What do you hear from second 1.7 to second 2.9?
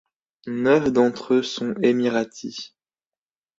émiratis.